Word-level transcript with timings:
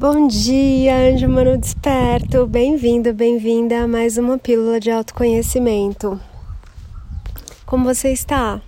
Bom 0.00 0.26
dia, 0.26 0.96
anjo 0.96 1.28
mano 1.28 1.58
desperto. 1.58 2.46
Bem-vindo, 2.46 3.12
bem-vinda 3.12 3.82
a 3.82 3.86
mais 3.86 4.16
uma 4.16 4.38
pílula 4.38 4.80
de 4.80 4.90
autoconhecimento. 4.90 6.18
Como 7.66 7.84
você 7.84 8.10
está? 8.10 8.62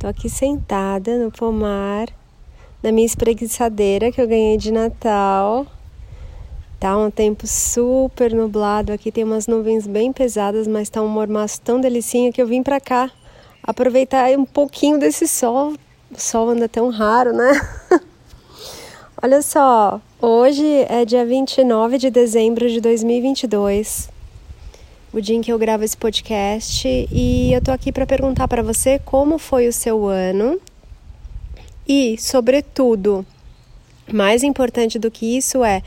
Tô 0.00 0.06
aqui 0.06 0.30
sentada 0.30 1.22
no 1.22 1.30
pomar 1.30 2.08
da 2.82 2.90
minha 2.90 3.04
espreguiçadeira 3.04 4.10
que 4.10 4.18
eu 4.18 4.26
ganhei 4.26 4.56
de 4.56 4.72
Natal. 4.72 5.66
Tá 6.80 6.96
um 6.96 7.10
tempo 7.10 7.46
super 7.46 8.32
nublado 8.32 8.90
aqui, 8.90 9.12
tem 9.12 9.22
umas 9.22 9.46
nuvens 9.46 9.86
bem 9.86 10.14
pesadas, 10.14 10.66
mas 10.66 10.88
tá 10.88 11.02
um 11.02 11.08
mormaço 11.08 11.60
tão 11.60 11.78
delicinho 11.78 12.32
que 12.32 12.40
eu 12.40 12.46
vim 12.46 12.62
pra 12.62 12.80
cá 12.80 13.10
aproveitar 13.62 14.30
um 14.30 14.46
pouquinho 14.46 14.98
desse 14.98 15.28
sol. 15.28 15.74
O 16.10 16.18
sol 16.18 16.48
anda 16.48 16.70
tão 16.70 16.88
raro, 16.88 17.34
né? 17.34 17.52
Olha 19.22 19.42
só, 19.42 20.00
hoje 20.24 20.86
é 20.88 21.04
dia 21.04 21.24
29 21.24 21.98
de 21.98 22.10
dezembro 22.10 22.66
de 22.68 22.80
2022, 22.80 24.08
o 25.12 25.20
dia 25.20 25.36
em 25.36 25.42
que 25.42 25.52
eu 25.52 25.58
gravo 25.58 25.84
esse 25.84 25.96
podcast, 25.96 26.88
e 26.88 27.52
eu 27.52 27.60
tô 27.60 27.70
aqui 27.70 27.92
para 27.92 28.06
perguntar 28.06 28.48
para 28.48 28.62
você 28.62 28.98
como 28.98 29.38
foi 29.38 29.68
o 29.68 29.72
seu 29.72 30.06
ano 30.06 30.58
e, 31.86 32.16
sobretudo, 32.18 33.24
mais 34.10 34.42
importante 34.42 34.98
do 34.98 35.10
que 35.10 35.36
isso 35.36 35.62
é 35.62 35.82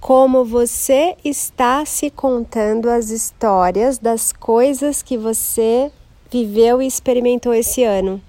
como 0.00 0.44
você 0.44 1.14
está 1.22 1.84
se 1.84 2.08
contando 2.08 2.88
as 2.88 3.10
histórias 3.10 3.98
das 3.98 4.32
coisas 4.32 5.02
que 5.02 5.18
você 5.18 5.90
viveu 6.30 6.80
e 6.80 6.86
experimentou 6.86 7.52
esse 7.52 7.84
ano. 7.84 8.20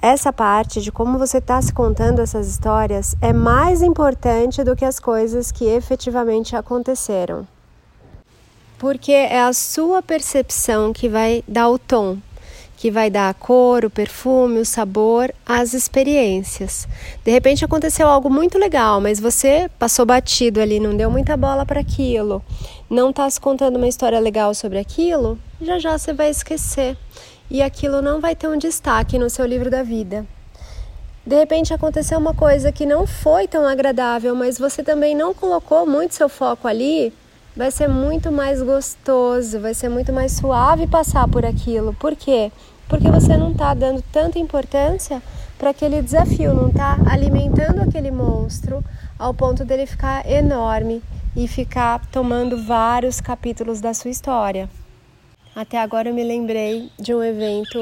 Essa 0.00 0.32
parte 0.32 0.80
de 0.80 0.92
como 0.92 1.18
você 1.18 1.38
está 1.38 1.60
se 1.60 1.72
contando 1.72 2.20
essas 2.20 2.46
histórias 2.46 3.16
é 3.20 3.32
mais 3.32 3.82
importante 3.82 4.62
do 4.62 4.76
que 4.76 4.84
as 4.84 5.00
coisas 5.00 5.50
que 5.50 5.64
efetivamente 5.64 6.54
aconteceram. 6.54 7.44
Porque 8.78 9.10
é 9.10 9.40
a 9.40 9.52
sua 9.52 10.00
percepção 10.00 10.92
que 10.92 11.08
vai 11.08 11.42
dar 11.48 11.68
o 11.68 11.80
tom, 11.80 12.18
que 12.76 12.92
vai 12.92 13.10
dar 13.10 13.28
a 13.28 13.34
cor, 13.34 13.84
o 13.84 13.90
perfume, 13.90 14.60
o 14.60 14.64
sabor 14.64 15.34
às 15.44 15.74
experiências. 15.74 16.86
De 17.24 17.32
repente 17.32 17.64
aconteceu 17.64 18.06
algo 18.06 18.30
muito 18.30 18.56
legal, 18.56 19.00
mas 19.00 19.18
você 19.18 19.68
passou 19.80 20.06
batido 20.06 20.60
ali, 20.60 20.78
não 20.78 20.96
deu 20.96 21.10
muita 21.10 21.36
bola 21.36 21.66
para 21.66 21.80
aquilo, 21.80 22.40
não 22.88 23.10
está 23.10 23.28
se 23.28 23.40
contando 23.40 23.74
uma 23.74 23.88
história 23.88 24.20
legal 24.20 24.54
sobre 24.54 24.78
aquilo, 24.78 25.36
já 25.60 25.76
já 25.80 25.98
você 25.98 26.12
vai 26.12 26.30
esquecer 26.30 26.96
e 27.50 27.62
aquilo 27.62 28.02
não 28.02 28.20
vai 28.20 28.36
ter 28.36 28.48
um 28.48 28.58
destaque 28.58 29.18
no 29.18 29.30
seu 29.30 29.46
livro 29.46 29.70
da 29.70 29.82
vida. 29.82 30.26
De 31.26 31.36
repente 31.36 31.74
aconteceu 31.74 32.18
uma 32.18 32.32
coisa 32.32 32.72
que 32.72 32.86
não 32.86 33.06
foi 33.06 33.46
tão 33.46 33.66
agradável, 33.66 34.34
mas 34.34 34.58
você 34.58 34.82
também 34.82 35.14
não 35.14 35.34
colocou 35.34 35.86
muito 35.86 36.14
seu 36.14 36.28
foco 36.28 36.66
ali, 36.66 37.12
vai 37.54 37.70
ser 37.70 37.88
muito 37.88 38.32
mais 38.32 38.62
gostoso, 38.62 39.60
vai 39.60 39.74
ser 39.74 39.88
muito 39.88 40.12
mais 40.12 40.32
suave 40.32 40.86
passar 40.86 41.28
por 41.28 41.44
aquilo. 41.44 41.92
Por 41.94 42.16
quê? 42.16 42.50
Porque 42.88 43.10
você 43.10 43.36
não 43.36 43.52
está 43.52 43.74
dando 43.74 44.02
tanta 44.10 44.38
importância 44.38 45.22
para 45.58 45.70
aquele 45.70 46.00
desafio, 46.00 46.54
não 46.54 46.68
está 46.68 46.96
alimentando 47.10 47.82
aquele 47.82 48.10
monstro 48.10 48.82
ao 49.18 49.34
ponto 49.34 49.64
dele 49.64 49.84
ficar 49.86 50.24
enorme 50.24 51.02
e 51.36 51.46
ficar 51.46 52.00
tomando 52.06 52.64
vários 52.64 53.20
capítulos 53.20 53.80
da 53.80 53.92
sua 53.92 54.10
história. 54.10 54.68
Até 55.58 55.76
agora 55.76 56.08
eu 56.08 56.14
me 56.14 56.22
lembrei 56.22 56.88
de 56.96 57.12
um 57.12 57.20
evento 57.20 57.80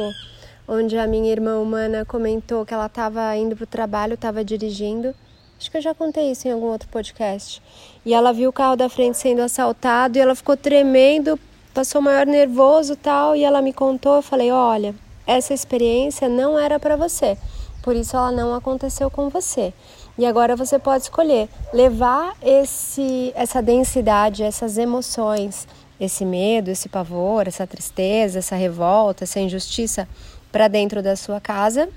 onde 0.66 0.96
a 0.96 1.06
minha 1.06 1.30
irmã 1.30 1.58
humana 1.58 2.06
comentou 2.06 2.64
que 2.64 2.72
ela 2.72 2.86
estava 2.86 3.36
indo 3.36 3.54
para 3.54 3.64
o 3.64 3.66
trabalho, 3.66 4.14
estava 4.14 4.42
dirigindo. 4.42 5.14
Acho 5.58 5.70
que 5.70 5.76
eu 5.76 5.82
já 5.82 5.94
contei 5.94 6.30
isso 6.30 6.48
em 6.48 6.52
algum 6.52 6.68
outro 6.68 6.88
podcast. 6.88 7.62
E 8.02 8.14
ela 8.14 8.32
viu 8.32 8.48
o 8.48 8.52
carro 8.52 8.76
da 8.76 8.88
frente 8.88 9.18
sendo 9.18 9.42
assaltado 9.42 10.16
e 10.16 10.20
ela 10.22 10.34
ficou 10.34 10.56
tremendo, 10.56 11.38
passou 11.74 12.00
maior 12.00 12.24
nervoso 12.24 12.96
tal. 12.96 13.36
E 13.36 13.44
ela 13.44 13.60
me 13.60 13.74
contou. 13.74 14.16
Eu 14.16 14.22
falei: 14.22 14.50
Olha, 14.50 14.94
essa 15.26 15.52
experiência 15.52 16.30
não 16.30 16.58
era 16.58 16.80
para 16.80 16.96
você, 16.96 17.36
por 17.82 17.94
isso 17.94 18.16
ela 18.16 18.32
não 18.32 18.54
aconteceu 18.54 19.10
com 19.10 19.28
você. 19.28 19.74
E 20.16 20.24
agora 20.24 20.56
você 20.56 20.78
pode 20.78 21.02
escolher 21.02 21.46
levar 21.74 22.34
esse, 22.40 23.34
essa 23.36 23.60
densidade, 23.60 24.42
essas 24.42 24.78
emoções, 24.78 25.68
esse 25.98 26.24
medo, 26.24 26.70
esse 26.70 26.88
pavor, 26.88 27.48
essa 27.48 27.66
tristeza, 27.66 28.38
essa 28.38 28.56
revolta, 28.56 29.24
essa 29.24 29.40
injustiça 29.40 30.08
para 30.52 30.68
dentro 30.68 31.02
da 31.02 31.16
sua 31.16 31.40
casa 31.40 31.88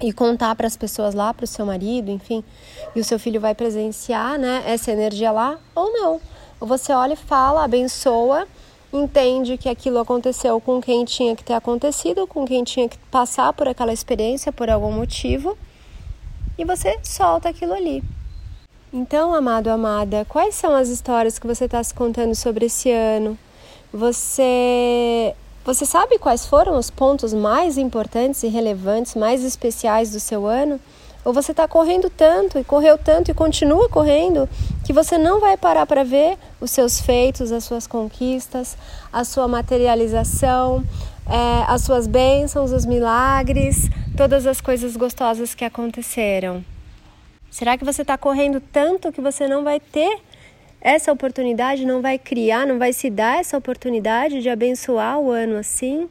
e 0.00 0.12
contar 0.12 0.54
para 0.56 0.66
as 0.66 0.76
pessoas 0.76 1.14
lá, 1.14 1.32
para 1.32 1.44
o 1.44 1.46
seu 1.46 1.64
marido, 1.64 2.10
enfim, 2.10 2.42
e 2.94 3.00
o 3.00 3.04
seu 3.04 3.18
filho 3.18 3.40
vai 3.40 3.54
presenciar, 3.54 4.38
né, 4.38 4.62
essa 4.66 4.90
energia 4.90 5.30
lá 5.30 5.58
ou 5.74 5.92
não. 5.92 6.20
Ou 6.60 6.66
você 6.66 6.92
olha 6.92 7.14
e 7.14 7.16
fala, 7.16 7.64
abençoa, 7.64 8.46
entende 8.92 9.56
que 9.56 9.68
aquilo 9.68 9.98
aconteceu 9.98 10.60
com 10.60 10.80
quem 10.80 11.04
tinha 11.04 11.36
que 11.36 11.44
ter 11.44 11.54
acontecido, 11.54 12.26
com 12.26 12.44
quem 12.44 12.64
tinha 12.64 12.88
que 12.88 12.98
passar 13.10 13.52
por 13.52 13.68
aquela 13.68 13.92
experiência 13.92 14.52
por 14.52 14.68
algum 14.68 14.92
motivo, 14.92 15.56
e 16.58 16.64
você 16.64 16.98
solta 17.02 17.48
aquilo 17.48 17.72
ali. 17.72 18.02
Então, 18.96 19.34
amado, 19.34 19.66
amada, 19.70 20.24
quais 20.28 20.54
são 20.54 20.72
as 20.72 20.88
histórias 20.88 21.36
que 21.36 21.48
você 21.48 21.64
está 21.64 21.82
se 21.82 21.92
contando 21.92 22.32
sobre 22.36 22.66
esse 22.66 22.92
ano? 22.92 23.36
Você, 23.92 25.34
você 25.64 25.84
sabe 25.84 26.16
quais 26.16 26.46
foram 26.46 26.78
os 26.78 26.90
pontos 26.90 27.34
mais 27.34 27.76
importantes 27.76 28.44
e 28.44 28.46
relevantes, 28.46 29.16
mais 29.16 29.42
especiais 29.42 30.12
do 30.12 30.20
seu 30.20 30.46
ano? 30.46 30.78
Ou 31.24 31.32
você 31.32 31.50
está 31.50 31.66
correndo 31.66 32.08
tanto 32.08 32.56
e 32.56 32.62
correu 32.62 32.96
tanto 32.96 33.32
e 33.32 33.34
continua 33.34 33.88
correndo 33.88 34.48
que 34.84 34.92
você 34.92 35.18
não 35.18 35.40
vai 35.40 35.56
parar 35.56 35.86
para 35.86 36.04
ver 36.04 36.38
os 36.60 36.70
seus 36.70 37.00
feitos, 37.00 37.50
as 37.50 37.64
suas 37.64 37.88
conquistas, 37.88 38.76
a 39.12 39.24
sua 39.24 39.48
materialização, 39.48 40.84
é, 41.26 41.64
as 41.66 41.82
suas 41.82 42.06
bênçãos, 42.06 42.70
os 42.70 42.86
milagres, 42.86 43.90
todas 44.16 44.46
as 44.46 44.60
coisas 44.60 44.96
gostosas 44.96 45.52
que 45.52 45.64
aconteceram? 45.64 46.64
Será 47.54 47.78
que 47.78 47.84
você 47.84 48.02
está 48.02 48.18
correndo 48.18 48.60
tanto 48.60 49.12
que 49.12 49.20
você 49.20 49.46
não 49.46 49.62
vai 49.62 49.78
ter 49.78 50.18
essa 50.80 51.12
oportunidade, 51.12 51.86
não 51.86 52.02
vai 52.02 52.18
criar, 52.18 52.66
não 52.66 52.80
vai 52.80 52.92
se 52.92 53.08
dar 53.08 53.38
essa 53.38 53.56
oportunidade 53.56 54.42
de 54.42 54.48
abençoar 54.48 55.20
o 55.20 55.30
ano 55.30 55.56
assim? 55.56 56.08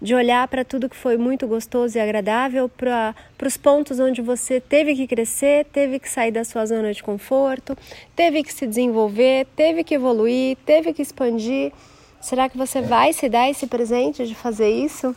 De 0.00 0.14
olhar 0.14 0.48
para 0.48 0.64
tudo 0.64 0.88
que 0.88 0.96
foi 0.96 1.18
muito 1.18 1.46
gostoso 1.46 1.98
e 1.98 2.00
agradável, 2.00 2.66
para 2.66 3.14
os 3.44 3.58
pontos 3.58 4.00
onde 4.00 4.22
você 4.22 4.58
teve 4.58 4.96
que 4.96 5.06
crescer, 5.06 5.66
teve 5.66 5.98
que 5.98 6.08
sair 6.08 6.30
da 6.30 6.44
sua 6.44 6.64
zona 6.64 6.94
de 6.94 7.02
conforto, 7.02 7.76
teve 8.16 8.42
que 8.42 8.50
se 8.50 8.66
desenvolver, 8.66 9.46
teve 9.54 9.84
que 9.84 9.96
evoluir, 9.96 10.56
teve 10.64 10.94
que 10.94 11.02
expandir. 11.02 11.74
Será 12.22 12.48
que 12.48 12.56
você 12.56 12.80
vai 12.80 13.12
se 13.12 13.28
dar 13.28 13.50
esse 13.50 13.66
presente 13.66 14.26
de 14.26 14.34
fazer 14.34 14.70
isso? 14.70 15.14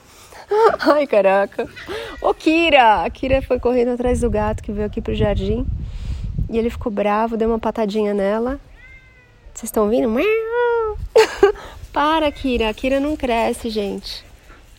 Ai, 0.80 1.06
caraca. 1.08 1.68
Ô, 2.22 2.34
Kira! 2.34 3.04
A 3.04 3.10
Kira 3.10 3.42
foi 3.42 3.60
correndo 3.60 3.90
atrás 3.92 4.22
do 4.22 4.30
gato 4.30 4.64
que 4.64 4.72
veio 4.72 4.88
aqui 4.88 5.02
pro 5.02 5.14
jardim. 5.14 5.66
E 6.50 6.58
ele 6.58 6.70
ficou 6.70 6.92
bravo, 6.92 7.38
deu 7.38 7.50
uma 7.50 7.60
patadinha 7.60 8.14
nela. 8.14 8.60
Vocês 9.54 9.70
estão 9.70 9.84
ouvindo? 9.84 10.10
Para, 11.94 12.32
Kira. 12.32 12.70
A 12.70 12.74
Kira 12.74 13.00
não 13.00 13.16
cresce, 13.16 13.70
gente. 13.70 14.26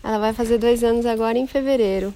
Ela 0.02 0.18
vai 0.18 0.32
fazer 0.32 0.58
dois 0.58 0.82
anos 0.82 1.06
agora 1.06 1.38
em 1.38 1.46
fevereiro. 1.46 2.14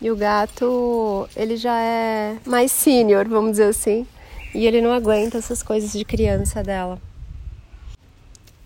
E 0.00 0.10
o 0.10 0.16
gato, 0.16 1.28
ele 1.36 1.56
já 1.56 1.78
é 1.80 2.36
mais 2.46 2.70
sênior, 2.72 3.28
vamos 3.28 3.52
dizer 3.52 3.68
assim. 3.68 4.06
E 4.54 4.66
ele 4.66 4.80
não 4.80 4.92
aguenta 4.92 5.38
essas 5.38 5.62
coisas 5.62 5.92
de 5.92 6.04
criança 6.04 6.62
dela. 6.62 6.98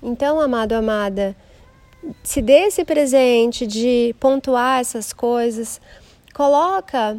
Então, 0.02 0.40
amado, 0.40 0.72
amada, 0.72 1.34
se 2.22 2.42
dê 2.42 2.66
esse 2.66 2.84
presente 2.84 3.66
de 3.66 4.14
pontuar 4.18 4.80
essas 4.80 5.12
coisas, 5.12 5.80
coloca 6.34 7.16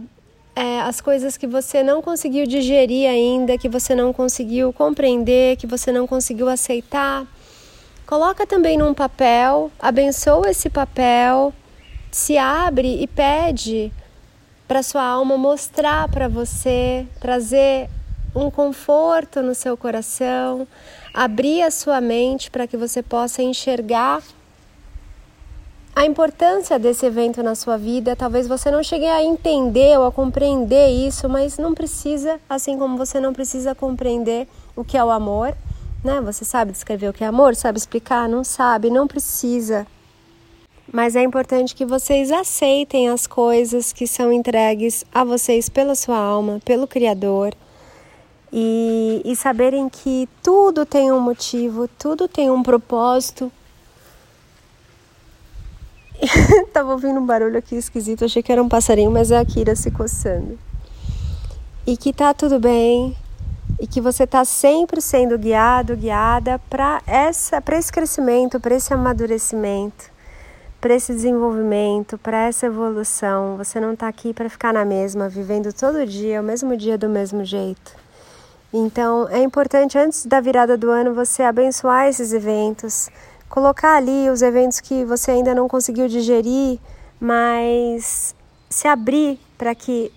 é, 0.56 0.82
as 0.82 1.02
coisas 1.02 1.38
que 1.38 1.48
você 1.48 1.84
não 1.84 2.02
conseguiu 2.02 2.46
digerir 2.46 3.10
ainda, 3.10 3.58
que 3.58 3.70
você 3.70 3.96
não 3.96 4.14
conseguiu 4.14 4.72
compreender, 4.72 5.58
que 5.58 5.68
você 5.68 5.91
não 5.91 6.06
conseguiu 6.06 6.50
aceitar. 6.50 7.26
Coloca 8.06 8.46
também 8.46 8.78
num 8.78 8.94
papel, 8.94 9.72
abençoa 9.80 10.50
esse 10.50 10.70
papel, 10.70 11.53
se 12.12 12.38
abre 12.38 13.02
e 13.02 13.08
pede 13.08 13.91
para 14.68 14.84
sua 14.84 15.03
alma 15.03 15.38
mostrar 15.38 16.08
para 16.09 16.28
você, 16.28 17.08
trazer 17.20 17.90
um 18.36 18.50
conforto 18.50 19.41
no 19.41 19.56
seu 19.56 19.78
coração, 19.78 20.68
abrir 21.14 21.62
a 21.62 21.72
sua 21.72 22.02
mente 22.02 22.50
para 22.52 22.68
que 22.68 22.76
você 22.76 23.02
possa 23.02 23.41
enxergar 23.41 24.22
a 25.95 26.05
importância 26.05 26.79
desse 26.79 27.05
evento 27.05 27.43
na 27.43 27.55
sua 27.55 27.78
vida. 27.78 28.16
Talvez 28.16 28.47
você 28.47 28.72
não 28.72 28.84
chegue 28.84 29.05
a 29.05 29.23
entender 29.23 29.97
ou 29.97 30.05
a 30.05 30.11
compreender 30.11 30.90
isso, 30.90 31.29
mas 31.29 31.57
não 31.57 31.73
precisa, 31.73 32.40
assim 32.49 32.78
como 32.78 32.97
você 32.97 33.19
não 33.19 33.34
precisa 33.34 33.75
compreender 33.75 34.47
o 34.75 34.84
que 34.84 34.97
é 34.97 35.03
o 35.03 35.11
amor, 35.11 35.55
né? 36.03 36.19
Você 36.22 36.43
sabe 36.43 36.72
descrever 36.72 37.09
o 37.09 37.13
que 37.13 37.23
é 37.23 37.28
amor, 37.28 37.55
sabe 37.55 37.78
explicar? 37.78 38.28
Não 38.28 38.43
sabe, 38.43 38.90
não 38.90 39.07
precisa. 39.07 39.85
Mas 40.91 41.16
é 41.16 41.23
importante 41.23 41.75
que 41.75 41.85
vocês 41.85 42.31
aceitem 42.31 43.09
as 43.09 43.25
coisas 43.25 43.93
que 43.93 44.05
são 44.05 44.31
entregues 44.31 45.05
a 45.13 45.23
vocês 45.23 45.69
pela 45.69 45.95
sua 45.95 46.17
alma, 46.17 46.59
pelo 46.66 46.87
Criador, 46.87 47.53
e, 48.51 49.22
e 49.23 49.35
saberem 49.35 49.90
que 49.90 50.28
tudo 50.41 50.85
tem 50.85 51.11
um 51.11 51.19
motivo, 51.19 51.87
tudo 51.97 52.28
tem 52.28 52.51
um 52.51 52.61
propósito. 52.61 53.51
Tava 56.72 56.91
ouvindo 56.91 57.20
um 57.20 57.25
barulho 57.25 57.58
aqui 57.58 57.75
esquisito, 57.75 58.25
achei 58.25 58.41
que 58.41 58.52
era 58.52 58.61
um 58.61 58.70
passarinho, 58.70 59.11
mas 59.11 59.31
é 59.31 59.37
a 59.37 59.46
Kira 59.46 59.75
se 59.75 59.91
coçando. 59.91 60.58
E 61.85 61.97
que 61.97 62.14
tá 62.14 62.34
tudo 62.34 62.59
bem, 62.59 63.16
e 63.79 63.87
que 63.87 63.99
você 63.99 64.25
tá 64.25 64.46
sempre 64.46 65.02
sendo 65.02 65.37
guiado, 65.37 65.96
guiada 65.96 66.59
para 66.70 67.02
essa, 67.05 67.61
para 67.61 67.78
esse 67.78 67.91
crescimento, 67.91 68.59
para 68.59 68.75
esse 68.75 68.93
amadurecimento, 68.93 70.05
para 70.79 70.93
esse 70.93 71.14
desenvolvimento, 71.14 72.17
para 72.17 72.47
essa 72.47 72.67
evolução. 72.67 73.58
Você 73.58 73.79
não 73.79 73.96
tá 73.96 74.08
aqui 74.08 74.34
para 74.34 74.49
ficar 74.49 74.73
na 74.73 74.85
mesma, 74.85 75.28
vivendo 75.28 75.73
todo 75.73 76.05
dia, 76.05 76.40
o 76.40 76.43
mesmo 76.43 76.78
dia 76.78 76.97
do 76.97 77.09
mesmo 77.09 77.43
jeito. 77.43 78.03
Então, 78.73 79.28
é 79.29 79.43
importante 79.43 79.97
antes 79.97 80.26
da 80.26 80.40
virada 80.40 80.78
do 80.78 80.90
ano 80.90 81.14
você 81.14 81.43
abençoar 81.43 82.08
esses 82.08 82.34
eventos, 82.34 83.09
colocar 83.53 83.97
ali 83.97 84.32
os 84.32 84.41
eventos 84.41 84.79
que 84.79 85.05
você 85.05 85.29
ainda 85.29 85.53
não 85.53 85.67
conseguiu 85.67 86.08
digerir, 86.08 86.79
mas 87.20 88.34
se 88.67 88.88
abrir 88.88 89.40
para 89.59 89.76
que 89.76 90.11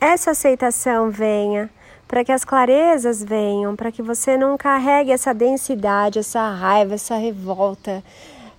essa 0.00 0.30
aceitação 0.30 1.10
venha, 1.10 1.68
para 2.06 2.24
que 2.24 2.30
as 2.30 2.44
clarezas 2.44 3.20
venham, 3.20 3.74
para 3.74 3.90
que 3.90 4.00
você 4.00 4.36
não 4.36 4.56
carregue 4.56 5.10
essa 5.10 5.34
densidade, 5.34 6.20
essa 6.20 6.48
raiva, 6.50 6.94
essa 6.94 7.16
revolta, 7.16 8.00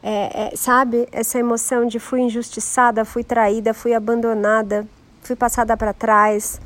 é, 0.04 0.52
é, 0.52 0.56
sabe? 0.58 1.08
Essa 1.10 1.40
emoção 1.40 1.86
de 1.86 2.00
fui 2.00 2.20
injustiçada, 2.20 3.06
fui 3.06 3.24
traída, 3.24 3.74
fui 3.74 3.94
abandonada, 3.94 4.86
fui 5.22 5.38
passada 5.38 5.78
para 5.78 5.94
trás 5.94 6.60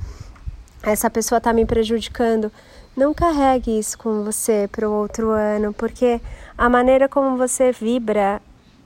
essa 0.84 1.10
pessoa 1.10 1.38
está 1.38 1.54
me 1.54 1.66
prejudicando. 1.66 2.52
Não 2.96 3.14
carregue 3.14 3.78
isso 3.78 3.98
com 3.98 4.24
você 4.24 4.70
para 4.72 4.90
o 4.90 4.94
outro 4.94 5.30
ano, 5.30 5.74
porque 5.74 6.22
a 6.58 6.68
maneira 6.68 7.08
como 7.08 7.38
você 7.38 7.72
vibra 7.72 8.42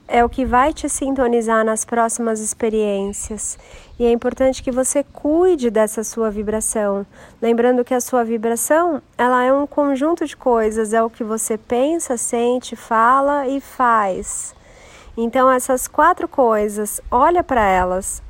é 0.06 0.22
o 0.22 0.28
que 0.28 0.44
vai 0.44 0.74
te 0.74 0.90
sintonizar 0.90 1.64
nas 1.64 1.86
próximas 1.86 2.38
experiências. 2.38 3.58
E 3.98 4.04
é 4.04 4.12
importante 4.12 4.62
que 4.62 4.70
você 4.70 5.02
cuide 5.02 5.70
dessa 5.70 6.04
sua 6.04 6.30
vibração, 6.30 7.06
lembrando 7.40 7.82
que 7.82 7.94
a 7.94 8.00
sua 8.00 8.22
vibração, 8.24 9.00
ela 9.16 9.42
é 9.42 9.50
um 9.50 9.66
conjunto 9.66 10.26
de 10.26 10.36
coisas, 10.36 10.92
é 10.92 11.02
o 11.02 11.08
que 11.08 11.24
você 11.24 11.56
pensa, 11.56 12.18
sente, 12.18 12.76
fala 12.76 13.48
e 13.48 13.58
faz. 13.58 14.54
Então 15.16 15.50
essas 15.50 15.88
quatro 15.88 16.28
coisas, 16.28 17.00
olha 17.10 17.42
para 17.42 17.64
elas, 17.66 18.22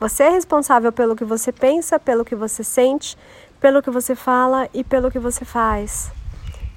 você 0.00 0.24
é 0.24 0.30
responsável 0.30 0.92
pelo 0.92 1.14
que 1.14 1.24
você 1.24 1.52
pensa, 1.52 2.00
pelo 2.00 2.24
que 2.24 2.34
você 2.34 2.64
sente, 2.64 3.16
pelo 3.60 3.80
que 3.80 3.90
você 3.90 4.16
fala 4.16 4.68
e 4.74 4.82
pelo 4.82 5.08
que 5.08 5.20
você 5.20 5.44
faz. 5.44 6.10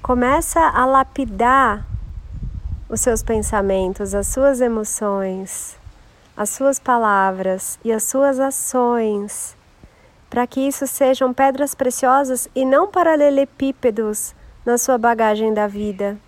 Começa 0.00 0.60
a 0.60 0.84
lapidar 0.84 1.91
os 2.92 3.00
seus 3.00 3.22
pensamentos, 3.22 4.14
as 4.14 4.26
suas 4.26 4.60
emoções, 4.60 5.78
as 6.36 6.50
suas 6.50 6.78
palavras 6.78 7.78
e 7.82 7.90
as 7.90 8.02
suas 8.02 8.38
ações, 8.38 9.56
para 10.28 10.46
que 10.46 10.60
isso 10.60 10.86
sejam 10.86 11.32
pedras 11.32 11.74
preciosas 11.74 12.50
e 12.54 12.66
não 12.66 12.90
paralelepípedos 12.90 14.34
na 14.62 14.76
sua 14.76 14.98
bagagem 14.98 15.54
da 15.54 15.66
vida. 15.66 16.18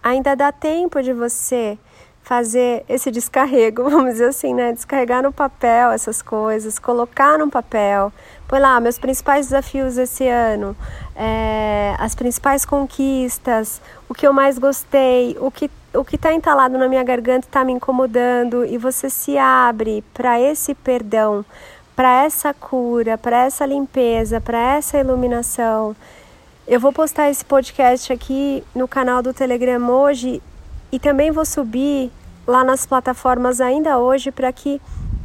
Ainda 0.00 0.36
dá 0.36 0.52
tempo 0.52 1.02
de 1.02 1.12
você 1.12 1.76
fazer 2.22 2.84
esse 2.88 3.10
descarrego, 3.10 3.84
vamos 3.90 4.12
dizer 4.12 4.28
assim, 4.28 4.54
né? 4.54 4.72
Descarregar 4.72 5.22
no 5.22 5.32
papel 5.32 5.90
essas 5.90 6.22
coisas, 6.22 6.78
colocar 6.78 7.38
no 7.38 7.50
papel. 7.50 8.12
Põe 8.48 8.60
lá, 8.60 8.78
meus 8.80 8.98
principais 8.98 9.46
desafios 9.46 9.96
esse 9.96 10.28
ano, 10.28 10.76
é, 11.16 11.94
as 11.98 12.14
principais 12.14 12.64
conquistas, 12.64 13.80
o 14.08 14.14
que 14.14 14.26
eu 14.26 14.32
mais 14.32 14.58
gostei, 14.58 15.36
o 15.40 15.50
que 15.50 15.70
o 15.94 16.04
que 16.04 16.16
está 16.16 16.32
entalado 16.32 16.78
na 16.78 16.88
minha 16.88 17.04
garganta 17.04 17.46
está 17.46 17.62
me 17.62 17.72
incomodando 17.72 18.64
e 18.64 18.78
você 18.78 19.10
se 19.10 19.36
abre 19.36 20.02
para 20.14 20.40
esse 20.40 20.74
perdão, 20.74 21.44
para 21.94 22.24
essa 22.24 22.54
cura, 22.54 23.18
para 23.18 23.44
essa 23.44 23.66
limpeza, 23.66 24.40
para 24.40 24.58
essa 24.76 24.98
iluminação. 24.98 25.94
Eu 26.66 26.80
vou 26.80 26.92
postar 26.94 27.28
esse 27.28 27.44
podcast 27.44 28.10
aqui 28.10 28.64
no 28.74 28.88
canal 28.88 29.22
do 29.22 29.34
Telegram 29.34 29.86
hoje 29.90 30.40
e 30.92 30.98
também 30.98 31.30
vou 31.30 31.46
subir 31.46 32.12
lá 32.46 32.62
nas 32.62 32.84
plataformas 32.84 33.60
ainda 33.60 33.98
hoje 33.98 34.30
para 34.30 34.52
que 34.52 34.80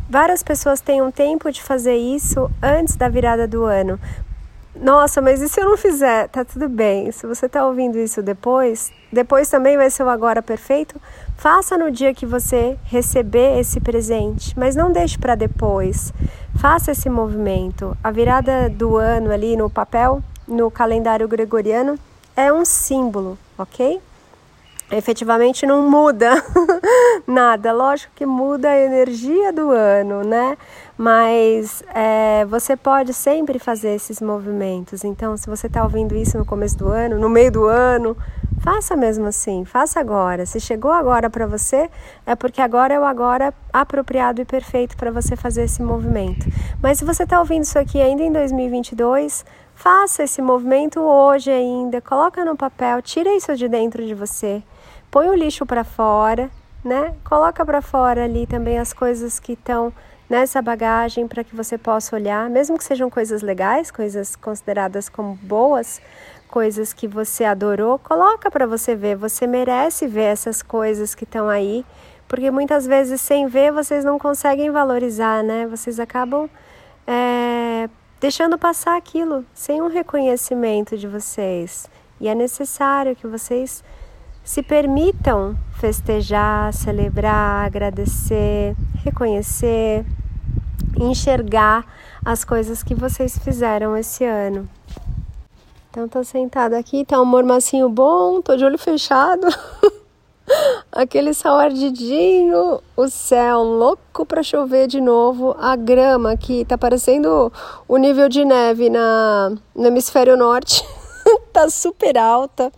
várias 0.09 0.41
pessoas 0.41 0.79
tenham 0.79 1.11
tempo 1.11 1.51
de 1.51 1.61
fazer 1.61 1.97
isso 1.97 2.49
antes 2.63 2.95
da 2.95 3.09
virada 3.09 3.45
do 3.45 3.65
ano. 3.65 3.99
Nossa, 4.79 5.21
mas 5.21 5.41
e 5.41 5.49
se 5.49 5.59
eu 5.59 5.65
não 5.65 5.75
fizer? 5.75 6.29
Tá 6.29 6.45
tudo 6.45 6.69
bem. 6.69 7.11
Se 7.11 7.25
você 7.25 7.49
tá 7.49 7.65
ouvindo 7.65 7.97
isso 7.97 8.21
depois, 8.21 8.91
depois 9.11 9.49
também 9.49 9.75
vai 9.75 9.89
ser 9.89 10.03
o 10.03 10.09
agora 10.09 10.41
perfeito. 10.41 11.01
Faça 11.35 11.77
no 11.77 11.89
dia 11.89 12.13
que 12.13 12.25
você 12.25 12.77
receber 12.85 13.59
esse 13.59 13.79
presente, 13.79 14.57
mas 14.57 14.75
não 14.75 14.91
deixe 14.91 15.17
para 15.17 15.35
depois. 15.35 16.13
Faça 16.59 16.91
esse 16.91 17.09
movimento. 17.09 17.97
A 18.03 18.11
virada 18.11 18.69
do 18.69 18.97
ano 18.97 19.31
ali 19.31 19.57
no 19.57 19.69
papel, 19.69 20.21
no 20.47 20.69
calendário 20.69 21.27
gregoriano, 21.27 21.97
é 22.35 22.53
um 22.53 22.63
símbolo, 22.63 23.37
ok? 23.57 23.99
Efetivamente 24.91 25.65
não 25.65 25.89
muda 25.89 26.31
nada. 27.27 27.71
Lógico 27.73 28.13
que 28.15 28.25
muda 28.25 28.69
a 28.69 28.77
energia 28.77 29.51
do 29.51 29.69
ano, 29.71 30.23
né? 30.23 30.57
Mas 30.97 31.83
é, 31.93 32.45
você 32.45 32.75
pode 32.75 33.13
sempre 33.13 33.59
fazer 33.59 33.89
esses 33.89 34.21
movimentos. 34.21 35.03
Então, 35.03 35.35
se 35.37 35.47
você 35.47 35.67
está 35.67 35.83
ouvindo 35.83 36.15
isso 36.15 36.37
no 36.37 36.45
começo 36.45 36.77
do 36.77 36.87
ano, 36.87 37.19
no 37.19 37.29
meio 37.29 37.51
do 37.51 37.65
ano, 37.65 38.17
faça 38.59 38.95
mesmo 38.95 39.25
assim, 39.27 39.63
faça 39.65 39.99
agora. 39.99 40.45
Se 40.45 40.59
chegou 40.59 40.91
agora 40.91 41.29
para 41.29 41.45
você, 41.45 41.89
é 42.25 42.35
porque 42.35 42.61
agora 42.61 42.93
é 42.93 42.99
o 42.99 43.03
agora 43.03 43.53
apropriado 43.71 44.41
e 44.41 44.45
perfeito 44.45 44.97
para 44.97 45.11
você 45.11 45.35
fazer 45.35 45.65
esse 45.65 45.83
movimento. 45.83 46.47
Mas 46.81 46.97
se 46.97 47.05
você 47.05 47.23
está 47.23 47.39
ouvindo 47.39 47.63
isso 47.63 47.77
aqui 47.77 48.01
ainda 48.01 48.23
em 48.23 48.31
2022, 48.31 49.45
faça 49.75 50.23
esse 50.23 50.41
movimento 50.41 50.99
hoje 50.99 51.51
ainda, 51.51 52.01
coloca 52.01 52.43
no 52.43 52.57
papel, 52.57 53.01
tira 53.03 53.35
isso 53.35 53.55
de 53.55 53.67
dentro 53.67 54.03
de 54.03 54.15
você 54.15 54.63
põe 55.17 55.29
o 55.29 55.33
lixo 55.33 55.65
para 55.65 55.83
fora, 55.83 56.47
né? 56.85 57.15
Coloca 57.23 57.65
para 57.65 57.81
fora 57.81 58.25
ali 58.25 58.45
também 58.45 58.77
as 58.77 58.93
coisas 58.93 59.39
que 59.39 59.53
estão 59.53 59.91
nessa 60.29 60.61
bagagem 60.61 61.27
para 61.27 61.43
que 61.43 61.55
você 61.55 61.75
possa 61.75 62.15
olhar, 62.15 62.47
mesmo 62.51 62.77
que 62.77 62.83
sejam 62.83 63.09
coisas 63.09 63.41
legais, 63.41 63.89
coisas 63.89 64.35
consideradas 64.35 65.09
como 65.09 65.33
boas, 65.41 65.99
coisas 66.47 66.93
que 66.93 67.07
você 67.07 67.45
adorou, 67.45 67.97
coloca 67.97 68.51
para 68.51 68.67
você 68.67 68.95
ver. 68.95 69.15
Você 69.15 69.47
merece 69.47 70.05
ver 70.05 70.25
essas 70.25 70.61
coisas 70.61 71.15
que 71.15 71.23
estão 71.23 71.49
aí, 71.49 71.83
porque 72.27 72.51
muitas 72.51 72.85
vezes 72.85 73.19
sem 73.19 73.47
ver 73.47 73.71
vocês 73.71 74.05
não 74.05 74.19
conseguem 74.19 74.69
valorizar, 74.69 75.41
né? 75.41 75.65
Vocês 75.65 75.99
acabam 75.99 76.47
é, 77.07 77.89
deixando 78.21 78.55
passar 78.55 78.95
aquilo 78.95 79.43
sem 79.51 79.81
um 79.81 79.87
reconhecimento 79.87 80.95
de 80.95 81.07
vocês. 81.07 81.89
E 82.21 82.27
é 82.27 82.35
necessário 82.35 83.15
que 83.15 83.25
vocês 83.25 83.83
se 84.47 84.63
permitam 84.63 85.57
festejar, 85.73 86.73
celebrar, 86.73 87.65
agradecer, 87.65 88.77
reconhecer, 89.03 90.05
enxergar 90.97 91.85
as 92.23 92.45
coisas 92.45 92.81
que 92.81 92.95
vocês 92.95 93.37
fizeram 93.37 93.97
esse 93.97 94.23
ano. 94.23 94.69
Então 95.89 96.07
tô 96.07 96.23
sentada 96.23 96.79
aqui, 96.79 97.03
tá 97.03 97.21
um 97.21 97.25
mormacinho 97.25 97.89
bom, 97.89 98.41
tô 98.41 98.55
de 98.55 98.63
olho 98.63 98.77
fechado. 98.77 99.45
Aquele 100.93 101.33
sol 101.33 101.57
ardidinho, 101.57 102.81
o 102.95 103.09
céu 103.09 103.61
louco 103.61 104.25
para 104.25 104.41
chover 104.41 104.87
de 104.87 105.01
novo, 105.01 105.57
a 105.59 105.75
grama 105.75 106.31
aqui 106.31 106.63
tá 106.63 106.77
parecendo 106.77 107.51
o 107.85 107.97
nível 107.97 108.29
de 108.29 108.45
neve 108.45 108.89
na, 108.89 109.51
no 109.75 109.87
hemisfério 109.87 110.37
norte, 110.37 110.85
tá 111.51 111.69
super 111.69 112.17
alta 112.17 112.71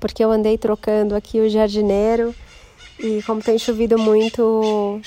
porque 0.00 0.24
eu 0.24 0.30
andei 0.30 0.58
trocando 0.58 1.14
aqui 1.14 1.40
o 1.40 1.48
jardineiro 1.48 2.34
e 2.98 3.22
como 3.22 3.42
tem 3.42 3.58
chovido 3.58 3.98
muito. 3.98 5.00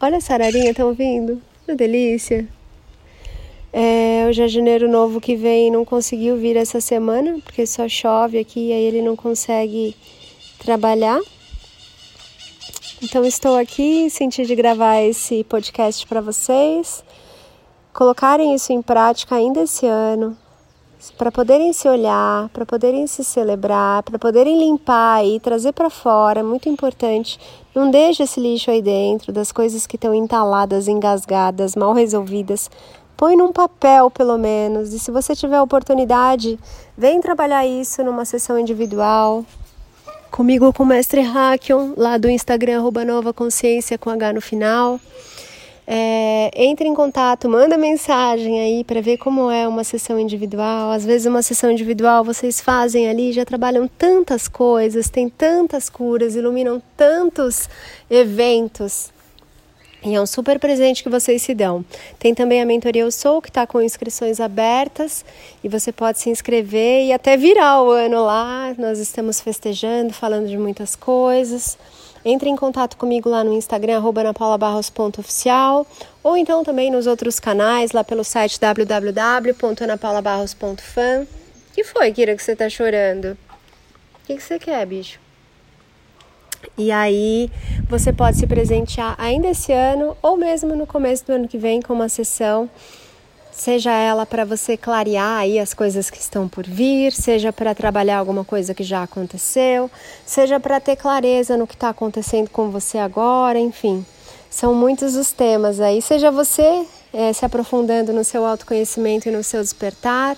Olha 0.00 0.16
a 0.16 0.20
sararinha, 0.20 0.70
estão 0.70 0.88
ouvindo? 0.88 1.40
Que 1.64 1.74
delícia! 1.74 2.48
É, 3.72 4.26
o 4.28 4.32
jardineiro 4.32 4.86
novo 4.86 5.20
que 5.20 5.34
vem 5.34 5.70
não 5.70 5.84
conseguiu 5.84 6.36
vir 6.36 6.56
essa 6.56 6.80
semana, 6.80 7.38
porque 7.42 7.66
só 7.66 7.88
chove 7.88 8.38
aqui 8.38 8.68
e 8.68 8.72
aí 8.72 8.84
ele 8.84 9.00
não 9.00 9.16
consegue 9.16 9.96
trabalhar. 10.58 11.18
Então 13.02 13.24
estou 13.24 13.56
aqui, 13.56 14.08
senti 14.10 14.44
de 14.44 14.54
gravar 14.54 15.00
esse 15.00 15.42
podcast 15.44 16.06
para 16.06 16.20
vocês, 16.20 17.02
colocarem 17.92 18.54
isso 18.54 18.72
em 18.72 18.82
prática 18.82 19.34
ainda 19.34 19.62
esse 19.62 19.86
ano, 19.86 20.36
para 21.10 21.32
poderem 21.32 21.72
se 21.72 21.88
olhar, 21.88 22.48
para 22.50 22.64
poderem 22.64 23.06
se 23.06 23.24
celebrar, 23.24 24.02
para 24.02 24.18
poderem 24.18 24.58
limpar 24.58 25.24
e 25.24 25.40
trazer 25.40 25.72
para 25.72 25.90
fora, 25.90 26.40
é 26.40 26.42
muito 26.42 26.68
importante. 26.68 27.40
Não 27.74 27.90
deixe 27.90 28.22
esse 28.22 28.38
lixo 28.38 28.70
aí 28.70 28.80
dentro, 28.80 29.32
das 29.32 29.50
coisas 29.50 29.86
que 29.86 29.96
estão 29.96 30.14
entaladas, 30.14 30.86
engasgadas, 30.86 31.74
mal 31.74 31.92
resolvidas. 31.92 32.70
põe 33.16 33.36
num 33.36 33.52
papel 33.52 34.10
pelo 34.10 34.36
menos. 34.38 34.92
E 34.92 34.98
se 34.98 35.10
você 35.10 35.34
tiver 35.34 35.60
oportunidade, 35.60 36.58
vem 36.96 37.20
trabalhar 37.20 37.66
isso 37.66 38.02
numa 38.02 38.24
sessão 38.24 38.58
individual. 38.58 39.44
Comigo 40.30 40.72
com 40.72 40.82
o 40.82 40.86
mestre 40.86 41.20
Hackion, 41.20 41.92
lá 41.96 42.16
do 42.16 42.28
Instagram, 42.28 42.78
arroba 42.78 43.04
Nova 43.04 43.32
Consciência 43.32 43.98
com 43.98 44.08
H 44.08 44.32
no 44.32 44.40
final. 44.40 44.98
É, 45.86 46.50
entre 46.54 46.86
em 46.86 46.94
contato, 46.94 47.48
manda 47.48 47.76
mensagem 47.76 48.60
aí 48.60 48.84
para 48.84 49.00
ver 49.00 49.16
como 49.16 49.50
é 49.50 49.66
uma 49.66 49.82
sessão 49.82 50.18
individual. 50.18 50.90
Às 50.90 51.04
vezes, 51.04 51.26
uma 51.26 51.42
sessão 51.42 51.70
individual 51.70 52.24
vocês 52.24 52.60
fazem 52.60 53.08
ali, 53.08 53.32
já 53.32 53.44
trabalham 53.44 53.88
tantas 53.88 54.46
coisas, 54.46 55.10
tem 55.10 55.28
tantas 55.28 55.90
curas, 55.90 56.36
iluminam 56.36 56.80
tantos 56.96 57.68
eventos. 58.08 59.10
E 60.04 60.16
é 60.16 60.20
um 60.20 60.26
super 60.26 60.58
presente 60.58 61.02
que 61.02 61.08
vocês 61.08 61.42
se 61.42 61.54
dão. 61.54 61.84
Tem 62.18 62.34
também 62.34 62.60
a 62.60 62.66
mentoria 62.66 63.02
Eu 63.02 63.12
Sou, 63.12 63.40
que 63.40 63.48
está 63.48 63.66
com 63.68 63.80
inscrições 63.80 64.40
abertas 64.40 65.24
e 65.62 65.68
você 65.68 65.92
pode 65.92 66.18
se 66.18 66.28
inscrever 66.28 67.06
e 67.06 67.12
até 67.12 67.36
virar 67.36 67.82
o 67.82 67.90
ano 67.90 68.24
lá. 68.24 68.74
Nós 68.76 68.98
estamos 68.98 69.40
festejando, 69.40 70.12
falando 70.12 70.48
de 70.48 70.58
muitas 70.58 70.96
coisas. 70.96 71.78
Entre 72.24 72.48
em 72.48 72.54
contato 72.54 72.96
comigo 72.96 73.28
lá 73.28 73.42
no 73.42 73.52
Instagram, 73.52 74.00
anapaulabarros.oficial, 74.16 75.84
ou 76.22 76.36
então 76.36 76.62
também 76.62 76.88
nos 76.90 77.08
outros 77.08 77.40
canais, 77.40 77.90
lá 77.92 78.04
pelo 78.04 78.22
site 78.22 78.60
www.anapaulabarros.fan. 78.60 81.26
que 81.74 81.82
foi, 81.82 82.12
Kira, 82.12 82.36
que 82.36 82.42
você 82.42 82.54
tá 82.54 82.68
chorando? 82.68 83.36
O 84.22 84.26
que, 84.26 84.36
que 84.36 84.42
você 84.42 84.58
quer, 84.58 84.86
bicho? 84.86 85.18
E 86.78 86.92
aí 86.92 87.50
você 87.88 88.12
pode 88.12 88.36
se 88.36 88.46
presentear 88.46 89.16
ainda 89.18 89.48
esse 89.48 89.72
ano 89.72 90.16
ou 90.22 90.36
mesmo 90.36 90.76
no 90.76 90.86
começo 90.86 91.26
do 91.26 91.32
ano 91.32 91.48
que 91.48 91.58
vem 91.58 91.82
com 91.82 91.92
uma 91.92 92.08
sessão 92.08 92.70
seja 93.52 93.92
ela 93.92 94.24
para 94.24 94.44
você 94.44 94.76
clarear 94.76 95.38
aí 95.38 95.58
as 95.58 95.74
coisas 95.74 96.10
que 96.10 96.18
estão 96.18 96.48
por 96.48 96.64
vir, 96.64 97.12
seja 97.12 97.52
para 97.52 97.74
trabalhar 97.74 98.18
alguma 98.18 98.44
coisa 98.44 98.74
que 98.74 98.82
já 98.82 99.02
aconteceu, 99.02 99.90
seja 100.24 100.58
para 100.58 100.80
ter 100.80 100.96
clareza 100.96 101.56
no 101.56 101.66
que 101.66 101.74
está 101.74 101.90
acontecendo 101.90 102.48
com 102.48 102.70
você 102.70 102.98
agora, 102.98 103.58
enfim. 103.58 104.04
São 104.50 104.74
muitos 104.74 105.14
os 105.14 105.32
temas 105.32 105.80
aí, 105.80 106.02
seja 106.02 106.30
você 106.30 106.86
é, 107.12 107.32
se 107.32 107.44
aprofundando 107.44 108.12
no 108.12 108.24
seu 108.24 108.44
autoconhecimento 108.44 109.28
e 109.28 109.32
no 109.32 109.44
seu 109.44 109.60
despertar. 109.60 110.36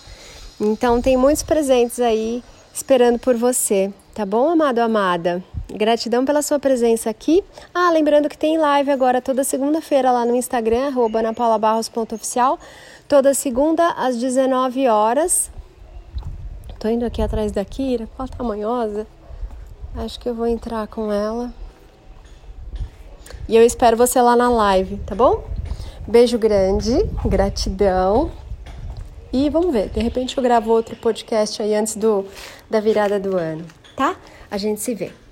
Então, 0.61 1.01
tem 1.01 1.17
muitos 1.17 1.43
presentes 1.43 2.01
aí 2.01 2.43
esperando 2.73 3.19
por 3.19 3.37
você, 3.37 3.93
tá 4.15 4.27
bom, 4.27 4.51
amado, 4.51 4.81
amada? 4.81 5.43
Gratidão 5.69 6.25
pela 6.25 6.43
sua 6.43 6.59
presença 6.59 7.11
aqui. 7.11 7.43
Ah, 7.73 7.91
lembrando 7.91 8.29
que 8.29 8.39
tem 8.39 8.59
live 8.59 8.91
agora 8.91 9.21
toda 9.21 9.43
segunda-feira 9.43 10.13
lá 10.13 10.25
no 10.25 10.37
Instagram, 10.37 10.89
arroba 10.89 11.21
toda 13.09 13.35
segunda 13.35 13.91
às 13.91 14.17
19 14.17 14.89
horas. 14.89 15.51
Tô 16.79 16.89
indo 16.89 17.05
aqui 17.05 17.23
atrás 17.23 17.53
da 17.53 17.65
Kira, 17.65 18.09
qual 18.17 18.29
tamanhosa. 18.29 19.07
Acho 19.97 20.19
que 20.19 20.29
eu 20.29 20.35
vou 20.35 20.47
entrar 20.47 20.87
com 20.87 21.13
ela. 21.13 21.53
E 23.49 23.57
eu 23.57 23.65
espero 23.65 23.97
você 23.97 24.21
lá 24.21 24.35
na 24.35 24.49
live, 24.49 24.97
tá 24.99 25.15
bom? 25.15 25.45
Beijo 26.07 26.39
grande, 26.39 26.93
gratidão. 27.25 28.31
E 29.33 29.49
vamos 29.51 29.73
ver, 29.73 29.89
de 29.89 30.01
repente 30.01 30.37
eu 30.37 30.43
gravo 30.43 30.71
outro 30.71 30.97
podcast 30.97 31.63
aí 31.63 31.75
antes 31.75 31.97
do, 31.97 32.25
da 32.71 32.81
virada 32.81 33.19
do 33.19 33.37
ano, 33.37 33.65
tá? 33.97 34.17
A 34.51 34.57
gente 34.57 34.81
se 34.81 34.95
vê. 34.95 35.24